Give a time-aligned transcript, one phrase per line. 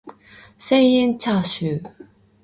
[0.57, 1.95] 千円チャーシュー